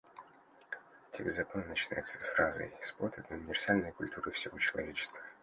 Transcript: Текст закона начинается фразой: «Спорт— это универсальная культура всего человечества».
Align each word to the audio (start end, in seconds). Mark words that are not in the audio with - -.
Текст 1.11 1.35
закона 1.35 1.63
начинается 1.67 2.17
фразой: 2.33 2.73
«Спорт— 2.81 3.19
это 3.19 3.35
универсальная 3.35 3.91
культура 3.91 4.31
всего 4.31 4.57
человечества». 4.57 5.21